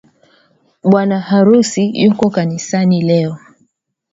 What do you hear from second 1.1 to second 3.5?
harusi yuko kanisani leo.